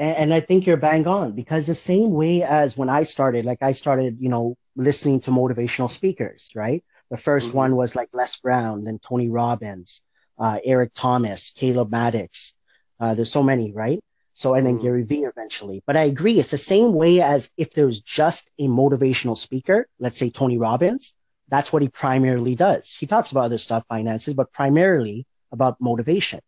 [0.00, 3.44] And, and I think you're bang on because the same way as when I started,
[3.44, 6.82] like I started, you know, listening to motivational speakers, right?
[7.10, 7.56] The 1st mm-hmm.
[7.56, 10.02] one was like Les Brown, then Tony Robbins,
[10.38, 12.54] uh, Eric Thomas, Caleb Maddix.
[12.98, 14.00] uh, there's so many, right?
[14.32, 14.82] So, and then mm.
[14.82, 15.82] Gary Vee eventually.
[15.86, 16.38] But I agree.
[16.38, 21.14] It's the same way as if there's just a motivational speaker, let's say Tony Robbins,
[21.48, 22.96] that's what he primarily does.
[22.96, 26.40] He talks about other stuff, finances, but primarily about motivation.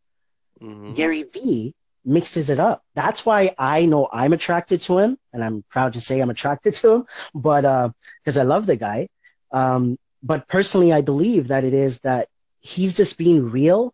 [0.63, 0.95] Mm-hmm.
[0.95, 2.83] Gary Vee mixes it up.
[2.95, 6.75] That's why I know I'm attracted to him, and I'm proud to say I'm attracted
[6.75, 9.09] to him, but because uh, I love the guy.
[9.53, 12.29] Um, but personally, I believe that it is that
[12.61, 13.93] he's just being real.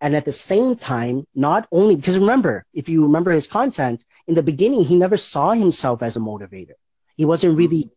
[0.00, 4.34] And at the same time, not only because remember, if you remember his content in
[4.34, 6.74] the beginning, he never saw himself as a motivator.
[7.16, 7.90] He wasn't really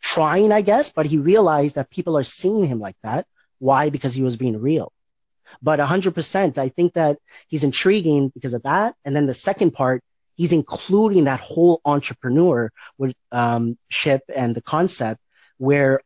[0.00, 3.26] trying, I guess, but he realized that people are seeing him like that.
[3.58, 3.90] Why?
[3.90, 4.92] Because he was being real.
[5.60, 8.94] But 100%, I think that he's intriguing because of that.
[9.04, 10.02] And then the second part,
[10.36, 15.20] he's including that whole entrepreneur with um, ship and the concept
[15.58, 16.00] where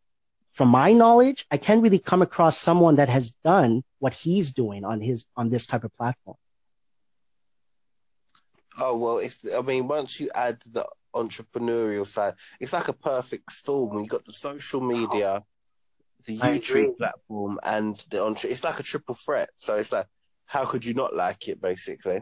[0.52, 4.84] from my knowledge, I can't really come across someone that has done what he's doing
[4.84, 6.38] on his on this type of platform.
[8.78, 13.52] Oh well, it's I mean, once you add the entrepreneurial side, it's like a perfect
[13.52, 13.98] storm.
[13.98, 15.44] You've got the social media,
[16.26, 18.50] the YouTube platform, and the entre.
[18.50, 19.50] It's like a triple threat.
[19.56, 20.06] So it's like,
[20.46, 21.60] how could you not like it?
[21.60, 22.20] Basically.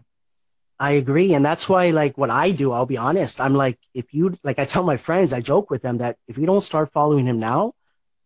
[0.81, 1.35] I agree.
[1.35, 3.40] And that's why, like, what I do, I'll be honest.
[3.40, 6.37] I'm like, if you, like, I tell my friends, I joke with them that if
[6.37, 7.75] you don't start following him now,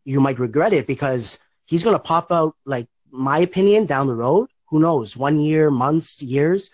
[0.05, 4.15] you might regret it because he's going to pop out, like, my opinion down the
[4.15, 4.49] road.
[4.71, 5.15] Who knows?
[5.15, 6.71] One year, months, years.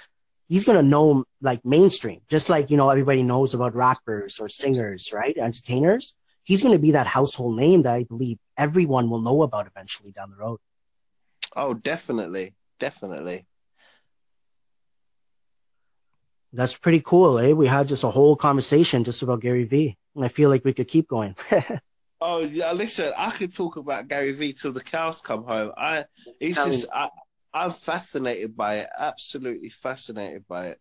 [0.48, 4.48] He's going to know, like, mainstream, just like, you know, everybody knows about rappers or
[4.48, 5.36] singers, right?
[5.36, 6.14] Entertainers.
[6.44, 10.12] He's going to be that household name that I believe everyone will know about eventually
[10.12, 10.60] down the road.
[11.56, 12.54] Oh, definitely.
[12.78, 13.46] Definitely.
[16.52, 17.52] That's pretty cool, eh?
[17.52, 19.96] We had just a whole conversation just about Gary Vee.
[20.14, 21.34] And I feel like we could keep going.
[22.20, 25.72] oh yeah, listen, I could talk about Gary Vee till the cows come home.
[25.76, 26.04] I
[26.40, 27.08] it's Tell just I,
[27.52, 30.80] I'm fascinated by it, absolutely fascinated by it.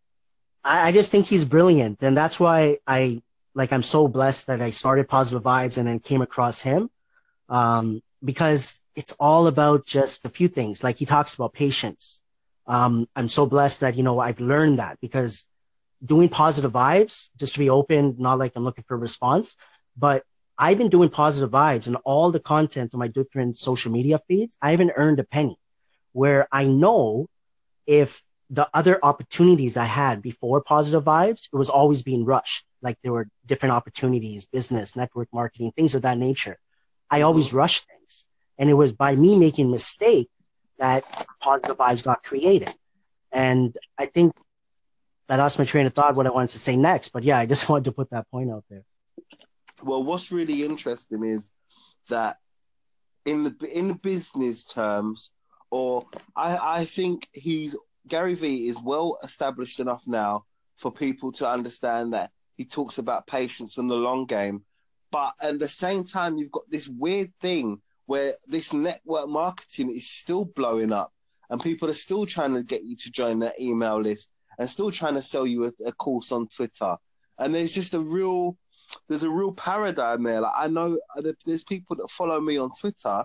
[0.63, 3.21] I, I just think he's brilliant, and that's why I
[3.53, 6.89] like I'm so blessed that I started Positive Vibes and then came across him.
[7.49, 10.83] Um, because it's all about just a few things.
[10.83, 12.21] Like he talks about patience.
[12.65, 15.49] Um, I'm so blessed that, you know, I've learned that because
[16.03, 19.57] doing positive vibes, just to be open, not like I'm looking for a response,
[19.97, 20.23] but
[20.57, 24.57] I've been doing positive vibes and all the content on my different social media feeds.
[24.61, 25.57] I haven't earned a penny
[26.13, 27.27] where I know
[27.85, 32.65] if the other opportunities I had before positive vibes, it was always being rushed.
[32.83, 36.59] Like there were different opportunities, business, network marketing, things of that nature.
[37.09, 37.57] I always mm-hmm.
[37.57, 38.25] rush things.
[38.59, 40.29] And it was by me making mistake
[40.77, 41.03] that
[41.41, 42.73] positive vibes got created.
[43.31, 44.33] And I think
[45.29, 47.09] I lost my train of thought what I wanted to say next.
[47.09, 48.83] But yeah, I just wanted to put that point out there.
[49.81, 51.51] Well, what's really interesting is
[52.09, 52.37] that
[53.25, 55.31] in the in the business terms,
[55.71, 57.75] or I, I think he's
[58.07, 60.45] Gary Vee is well established enough now
[60.77, 64.63] for people to understand that he talks about patience and the long game.
[65.11, 70.09] But at the same time, you've got this weird thing where this network marketing is
[70.09, 71.13] still blowing up
[71.49, 74.91] and people are still trying to get you to join their email list and still
[74.91, 76.97] trying to sell you a, a course on Twitter.
[77.37, 78.57] And there's just a real,
[79.07, 80.41] there's a real paradigm there.
[80.41, 83.23] Like I know uh, there's people that follow me on Twitter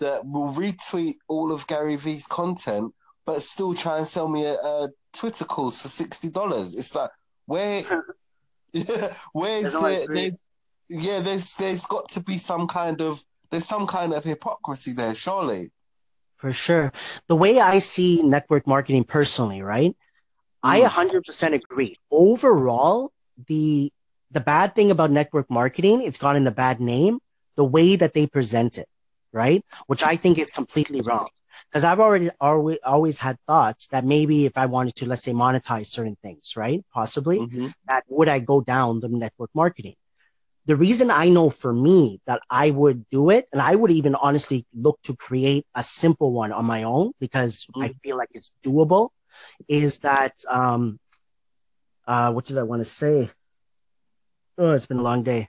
[0.00, 2.94] that will retweet all of Gary Vee's content,
[3.26, 6.74] but still try and sell me a, a Twitter course for sixty dollars.
[6.74, 7.10] It's like
[7.46, 7.82] where,
[8.72, 10.42] yeah, where's the, there's,
[10.88, 15.14] yeah, there's there's got to be some kind of there's some kind of hypocrisy there,
[15.14, 15.70] surely.
[16.36, 16.92] For sure.
[17.26, 19.96] The way I see network marketing personally, right?
[20.62, 21.52] I 100% mm.
[21.52, 21.96] agree.
[22.10, 23.12] Overall,
[23.46, 23.92] the
[24.30, 27.18] the bad thing about network marketing, it's gotten a bad name,
[27.56, 28.86] the way that they present it,
[29.32, 29.64] right?
[29.86, 31.28] Which I think is completely wrong.
[31.70, 35.32] Because I've already always, always had thoughts that maybe if I wanted to, let's say,
[35.32, 36.82] monetize certain things, right?
[36.92, 37.68] Possibly, mm-hmm.
[37.86, 39.94] that would I go down the network marketing?
[40.64, 44.14] The reason I know for me that I would do it, and I would even
[44.14, 47.84] honestly look to create a simple one on my own because mm-hmm.
[47.84, 49.10] I feel like it's doable
[49.68, 50.98] is that um,
[52.06, 53.30] uh, what did I want to say?
[54.56, 55.48] Oh, it's been a long day.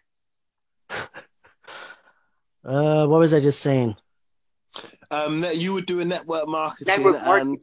[0.89, 0.97] uh,
[3.08, 3.95] what was I just saying?
[5.12, 7.54] Um, that you would do a network marketing network marketing.
[7.54, 7.60] and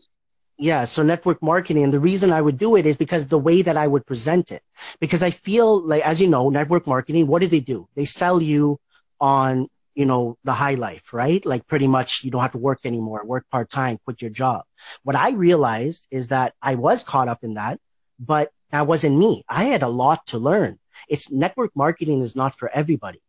[0.58, 1.84] yeah, so network marketing.
[1.84, 4.50] And the reason I would do it is because the way that I would present
[4.50, 4.62] it.
[5.00, 7.86] Because I feel like, as you know, network marketing, what do they do?
[7.94, 8.78] They sell you
[9.20, 11.44] on you know, the high life, right?
[11.44, 14.62] Like pretty much you don't have to work anymore, work part time, quit your job.
[15.02, 17.80] What I realized is that I was caught up in that,
[18.20, 19.42] but that wasn't me.
[19.48, 20.78] I had a lot to learn.
[21.08, 23.22] It's network marketing is not for everybody.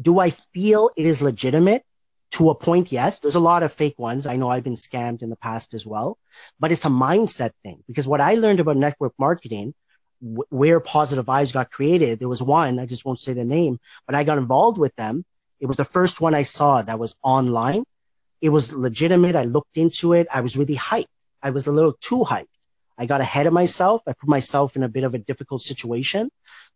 [0.00, 1.84] Do I feel it is legitimate?
[2.32, 3.20] To a point, yes.
[3.20, 4.26] There's a lot of fake ones.
[4.26, 6.18] I know I've been scammed in the past as well,
[6.60, 9.74] but it's a mindset thing because what I learned about network marketing
[10.20, 14.14] where positive vibes got created, there was one, I just won't say the name, but
[14.14, 15.24] I got involved with them
[15.60, 17.84] It was the first one I saw that was online.
[18.40, 19.36] It was legitimate.
[19.36, 20.26] I looked into it.
[20.32, 21.06] I was really hyped.
[21.42, 22.46] I was a little too hyped.
[22.98, 24.02] I got ahead of myself.
[24.06, 26.30] I put myself in a bit of a difficult situation.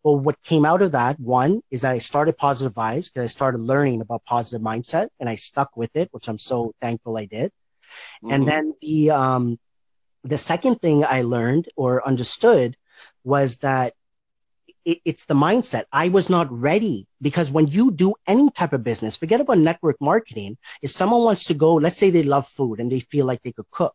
[0.05, 3.27] But what came out of that, one, is that I started Positive Vibes because I
[3.27, 7.27] started learning about positive mindset and I stuck with it, which I'm so thankful I
[7.27, 7.53] did.
[8.23, 8.33] Mm-hmm.
[8.33, 9.59] And then the, um,
[10.25, 12.77] the second thing I learned or understood
[13.25, 13.95] was that
[14.85, 15.85] it, it's the mindset.
[15.93, 19.97] I was not ready because when you do any type of business, forget about network
[20.01, 20.57] marketing.
[20.83, 23.53] If someone wants to go, let's say they love food and they feel like they
[23.53, 23.95] could cook,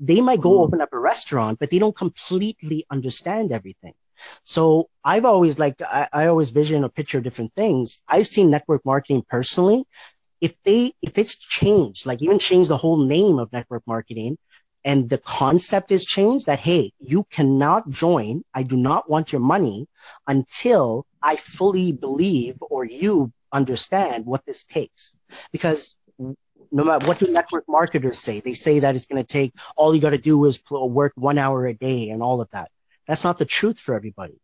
[0.00, 0.60] they might go mm.
[0.64, 3.94] open up a restaurant, but they don't completely understand everything.
[4.42, 8.02] So I've always like, I, I always vision or picture different things.
[8.08, 9.84] I've seen network marketing personally.
[10.40, 14.38] If they, if it's changed, like even change the whole name of network marketing
[14.84, 18.42] and the concept is changed that, Hey, you cannot join.
[18.54, 19.86] I do not want your money
[20.26, 25.16] until I fully believe or you understand what this takes.
[25.52, 25.96] Because
[26.70, 29.94] no matter what do network marketers say, they say that it's going to take all
[29.94, 32.70] you got to do is work one hour a day and all of that.
[33.06, 34.40] That's not the truth for everybody.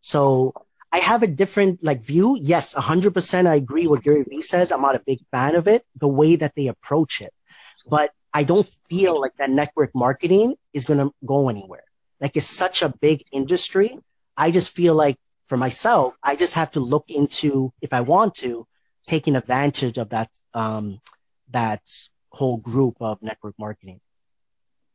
[0.00, 0.54] So
[0.92, 2.38] I have a different like view.
[2.40, 4.70] Yes, 100% I agree what Gary Vee says.
[4.70, 7.32] I'm not a big fan of it, the way that they approach it.
[7.88, 11.84] But I don't feel like that network marketing is going to go anywhere.
[12.20, 13.98] Like it's such a big industry.
[14.36, 15.16] I just feel like
[15.48, 18.66] for myself, I just have to look into, if I want to,
[19.06, 21.00] taking advantage of that um,
[21.50, 21.82] that
[22.30, 24.00] whole group of network marketing.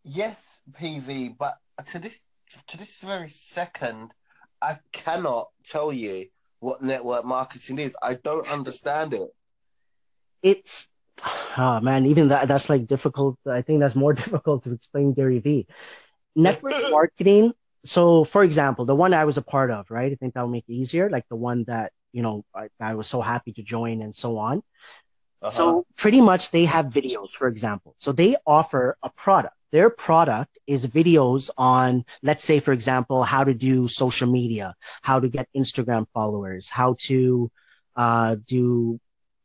[0.04, 2.24] Yes, PV, but to this
[2.68, 4.12] to this very second,
[4.62, 6.28] I cannot tell you
[6.60, 7.96] what network marketing is.
[8.02, 9.30] I don't understand it.
[10.42, 10.90] It's
[11.58, 13.38] oh man, even that that's like difficult.
[13.46, 15.68] I think that's more difficult to explain Gary Vee.
[16.36, 17.54] Network marketing.
[17.84, 20.12] So, for example, the one I was a part of, right?
[20.12, 21.10] I think that will make it easier.
[21.10, 24.38] Like the one that you know I, I was so happy to join and so
[24.38, 24.62] on.
[25.42, 25.50] Uh-huh.
[25.50, 27.96] So pretty much they have videos, for example.
[27.98, 29.56] So they offer a product.
[29.72, 35.20] Their product is videos on, let's say, for example, how to do social media, how
[35.20, 37.50] to get Instagram followers, how to
[37.96, 39.00] uh, do,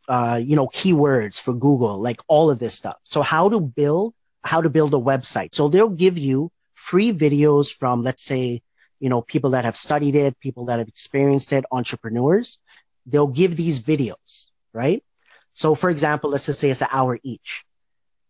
[0.09, 2.97] uh, you know, keywords for Google, like all of this stuff.
[3.05, 5.55] So how to build, how to build a website.
[5.55, 8.63] So they'll give you free videos from, let's say,
[8.99, 12.59] you know, people that have studied it, people that have experienced it, entrepreneurs.
[13.07, 15.05] They'll give these videos, right?
[15.57, 17.65] So for example, let's just say it's an hour each.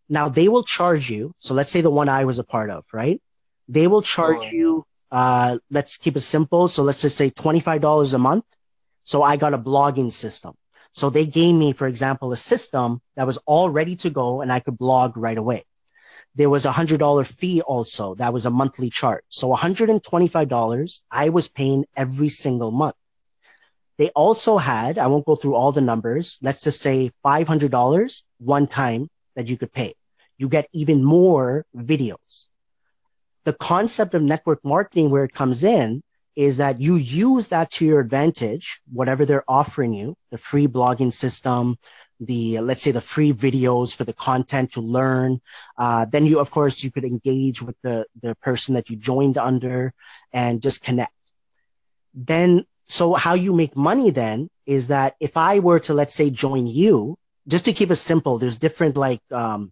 [0.07, 1.33] Now they will charge you.
[1.37, 3.21] So let's say the one I was a part of, right?
[3.67, 4.51] They will charge oh.
[4.53, 6.69] you, uh, let's keep it simple.
[6.69, 8.45] So let's just say $25 a month.
[9.03, 10.53] So I got a blogging system.
[10.93, 14.49] So they gave me, for example, a system that was all ready to go and
[14.49, 15.65] I could blog right away.
[16.35, 18.15] There was a hundred dollar fee also.
[18.15, 19.23] That was a monthly charge.
[19.27, 22.95] So $125 I was paying every single month.
[23.97, 26.39] They also had, I won't go through all the numbers.
[26.41, 29.93] Let's just say $500 one time that you could pay.
[30.37, 32.47] You get even more videos.
[33.43, 36.03] The concept of network marketing where it comes in
[36.35, 41.11] is that you use that to your advantage, whatever they're offering you, the free blogging
[41.11, 41.77] system,
[42.19, 45.41] the, let's say the free videos for the content to learn.
[45.77, 49.39] Uh, then you, of course, you could engage with the, the person that you joined
[49.39, 49.93] under
[50.31, 51.11] and just connect.
[52.13, 56.29] Then so how you make money then is that if I were to, let's say,
[56.29, 59.71] join you, just to keep it simple, there's different like, um,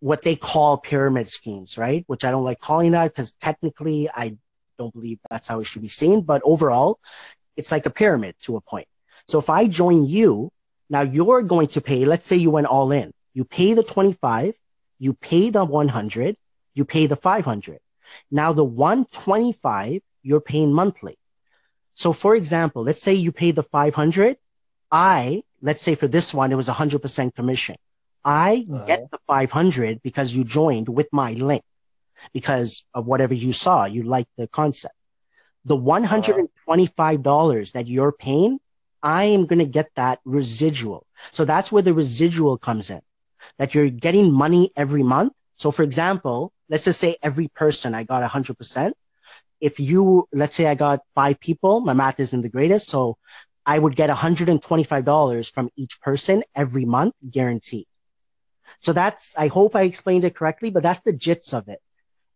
[0.00, 2.04] what they call pyramid schemes, right?
[2.08, 4.36] Which I don't like calling that because technically I
[4.78, 6.20] don't believe that's how it should be seen.
[6.20, 6.98] But overall,
[7.56, 8.86] it's like a pyramid to a point.
[9.26, 10.50] So if I join you,
[10.90, 13.12] now you're going to pay, let's say you went all in.
[13.32, 14.54] You pay the 25,
[14.98, 16.36] you pay the 100,
[16.74, 17.78] you pay the 500.
[18.30, 21.16] Now the 125, you're paying monthly.
[21.94, 24.36] So for example, let's say you pay the 500.
[24.90, 27.76] I, let's say for this one, it was 100% commission.
[28.24, 28.84] I uh-huh.
[28.84, 31.62] get the 500 because you joined with my link
[32.32, 33.84] because of whatever you saw.
[33.84, 34.94] You liked the concept.
[35.64, 37.64] The $125 uh-huh.
[37.74, 38.58] that you're paying,
[39.02, 41.06] I am going to get that residual.
[41.32, 43.00] So that's where the residual comes in
[43.58, 45.32] that you're getting money every month.
[45.56, 48.92] So for example, let's just say every person I got 100%
[49.64, 52.90] if you, let's say I got five people, my math isn't the greatest.
[52.90, 53.16] So
[53.64, 57.86] I would get $125 from each person every month guaranteed.
[58.78, 61.80] So that's, I hope I explained it correctly, but that's the jits of it.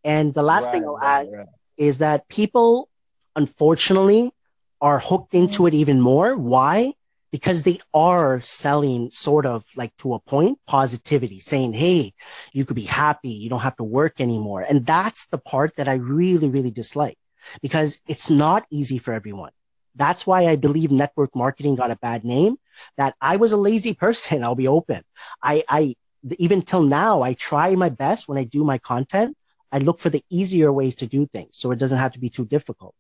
[0.05, 1.47] And the last right, thing I'll right, add right.
[1.77, 2.89] is that people,
[3.37, 4.33] unfortunately,
[4.81, 5.67] are hooked into mm-hmm.
[5.67, 6.35] it even more.
[6.35, 6.95] Why?
[7.31, 12.13] Because they are selling sort of like to a point positivity saying hey
[12.53, 15.89] you could be happy you don't have to work anymore and that's the part that
[15.89, 17.19] i really really dislike
[17.63, 19.51] because it's not easy for everyone
[19.97, 22.57] That's why I believe network marketing got a bad name.
[22.97, 24.45] That I was a lazy person.
[24.45, 25.03] I'll be open.
[25.43, 25.95] I, I
[26.39, 29.37] even till now, I try my best when I do my content.
[29.73, 32.31] I look for the easier ways to do things so it doesn't have to be
[32.31, 32.95] too difficult.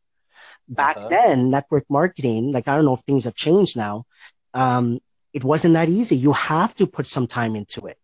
[0.69, 1.09] Back uh-huh.
[1.09, 4.05] then, network marketing, like I don't know if things have changed now.
[4.53, 5.01] Um,
[5.33, 6.17] it wasn't that easy.
[6.17, 7.97] You have to put some time into it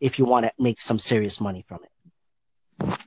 [0.00, 2.98] if you want to make some serious money from it.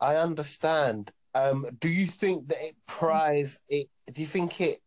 [0.00, 1.10] I understand.
[1.34, 3.88] Um, do you think that it prize it?
[4.12, 4.82] Do you think it?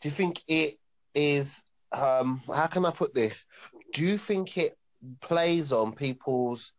[0.00, 0.76] Do you think it
[1.14, 1.62] is?
[1.92, 3.44] Um, how can I put this?
[3.92, 4.76] Do you think it
[5.20, 6.72] plays on people's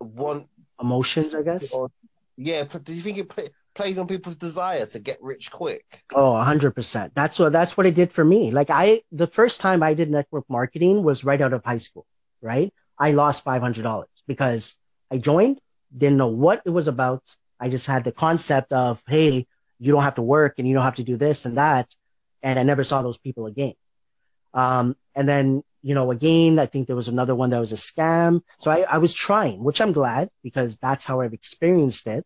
[0.00, 0.48] want
[0.80, 1.34] emotions?
[1.34, 1.72] I guess.
[1.72, 1.90] Or,
[2.36, 2.64] yeah.
[2.70, 6.04] but Do you think it play, plays on people's desire to get rich quick?
[6.14, 7.14] Oh, hundred percent.
[7.14, 8.50] That's what that's what it did for me.
[8.50, 12.06] Like I, the first time I did network marketing was right out of high school.
[12.40, 12.72] Right.
[12.98, 14.76] I lost five hundred dollars because
[15.10, 15.60] I joined
[15.96, 17.22] didn't know what it was about.
[17.58, 19.46] I just had the concept of, hey,
[19.78, 21.94] you don't have to work and you don't have to do this and that.
[22.42, 23.74] And I never saw those people again.
[24.54, 27.76] Um, and then, you know, again, I think there was another one that was a
[27.76, 28.42] scam.
[28.58, 32.24] So I, I was trying, which I'm glad because that's how I've experienced it.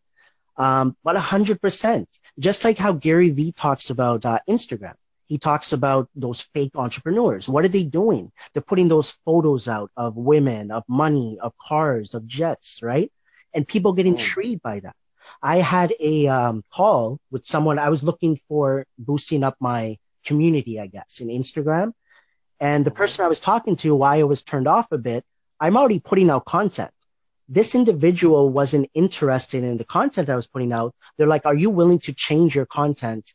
[0.57, 2.09] Um, but a hundred percent,
[2.39, 4.95] just like how Gary Vee talks about uh, Instagram.
[5.27, 7.49] He talks about those fake entrepreneurs.
[7.49, 8.33] What are they doing?
[8.53, 13.13] They're putting those photos out of women, of money, of cars, of jets, right?
[13.55, 14.11] and people get oh.
[14.11, 14.97] intrigued by that.
[15.43, 17.79] I had a um, call with someone.
[17.79, 21.93] I was looking for boosting up my community, I guess, in Instagram.
[22.61, 25.25] And the person I was talking to, why I was turned off a bit,
[25.59, 26.91] I'm already putting out content.
[27.49, 30.95] This individual wasn't interested in the content I was putting out.
[31.17, 33.33] They're like, are you willing to change your content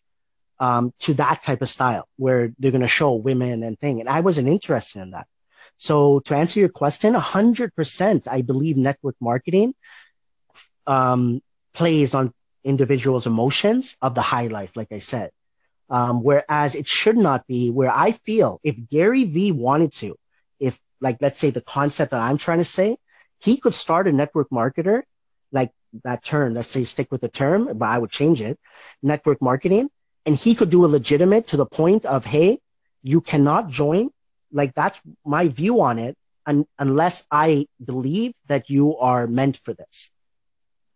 [0.59, 3.99] um, to that type of style where they're going to show women and thing?
[3.99, 5.27] And I wasn't interested in that.
[5.77, 9.73] So to answer your question, 100%, I believe network marketing
[10.87, 11.41] um,
[11.73, 15.31] plays on individuals' emotions of the high life, like I said.
[15.89, 20.15] Um, whereas it should not be where I feel if Gary Vee wanted to,
[20.59, 22.97] if like, let's say the concept that I'm trying to say,
[23.39, 25.03] he could start a network marketer,
[25.51, 25.71] like
[26.03, 28.59] that term, let's say stick with the term, but I would change it,
[29.03, 29.89] network marketing.
[30.25, 32.59] And he could do a legitimate to the point of, Hey,
[33.03, 34.09] you cannot join.
[34.51, 36.17] Like that's my view on it.
[36.47, 40.11] Un- unless I believe that you are meant for this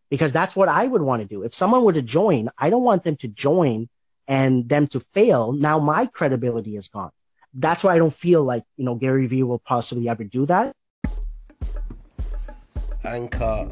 [0.09, 1.43] because that's what I would want to do.
[1.43, 3.89] If someone were to join, I don't want them to join
[4.29, 5.51] and them to fail.
[5.51, 7.11] Now my credibility is gone.
[7.53, 10.73] That's why I don't feel like, you know, Gary Vee will possibly ever do that.
[13.03, 13.65] Anchor,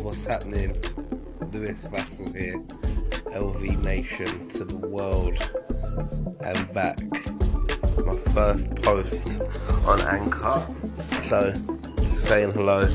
[0.00, 0.82] what's happening?
[1.52, 2.58] Lewis Vassell here.
[3.32, 5.36] LV Nation to the world
[6.40, 6.98] and back.
[8.06, 9.42] My first post
[9.84, 10.62] on Anchor.
[11.18, 11.52] So,
[12.00, 12.86] saying hello.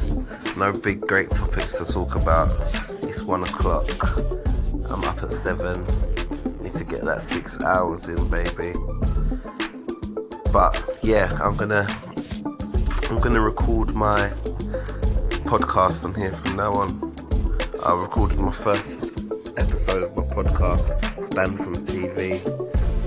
[0.58, 2.50] No big great topics to talk about.
[3.04, 3.88] It's one o'clock.
[4.90, 5.86] I'm up at seven.
[6.64, 8.72] Need to get that six hours in, baby.
[10.54, 11.86] But yeah, I'm gonna
[13.10, 14.30] I'm gonna record my
[15.44, 17.14] podcast on here from now on.
[17.86, 19.20] I recorded my first
[19.58, 20.88] episode of my podcast,
[21.36, 22.40] Banned from TV,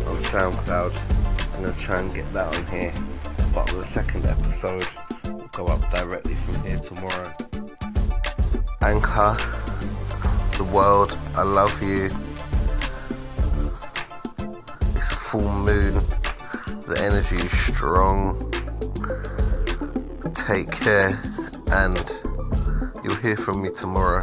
[0.07, 1.54] on SoundCloud.
[1.54, 2.92] I'm gonna try and get that on here.
[3.54, 4.86] But the second episode
[5.24, 7.34] will go up directly from here tomorrow.
[8.82, 9.34] Anchor,
[10.59, 12.11] the world, I love you.
[15.37, 15.95] Full moon.
[16.87, 18.51] The energy is strong.
[20.34, 21.20] Take care,
[21.70, 22.11] and
[23.05, 24.22] you'll hear from me tomorrow.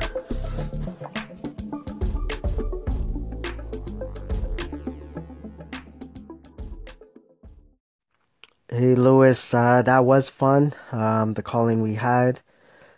[8.69, 10.73] Hey, Lewis, uh, that was fun.
[10.91, 12.41] Um, the calling we had.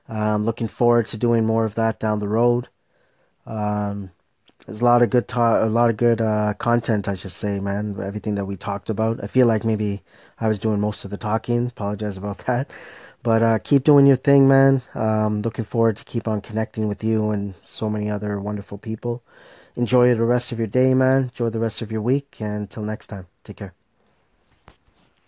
[0.07, 2.69] Um, looking forward to doing more of that down the road.
[3.45, 4.11] Um,
[4.65, 7.97] there's a lot of good a lot of good uh, content, I should say, man.
[8.01, 9.23] Everything that we talked about.
[9.23, 10.01] I feel like maybe
[10.39, 11.67] I was doing most of the talking.
[11.67, 12.71] Apologize about that,
[13.23, 14.81] but uh, keep doing your thing, man.
[14.95, 19.21] Um, looking forward to keep on connecting with you and so many other wonderful people.
[19.75, 21.23] Enjoy the rest of your day, man.
[21.23, 23.73] Enjoy the rest of your week, and until next time, take care.